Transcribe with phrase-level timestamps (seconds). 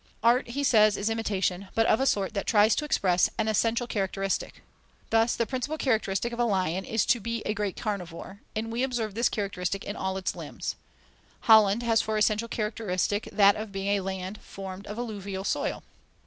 [0.23, 3.85] Art, he says, is imitation, but of a sort that tries to express an essential
[3.85, 4.63] characteristic.
[5.11, 8.81] Thus the principal characteristic of a lion is to be "a great carnivore," and we
[8.81, 10.75] observe this characteristic in all its limbs.
[11.41, 15.83] Holland has for essential characteristic that of being a land formed of alluvial soil.